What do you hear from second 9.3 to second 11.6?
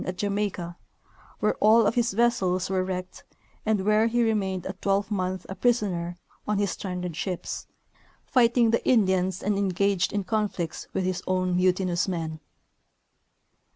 and engaged in conflicts with his own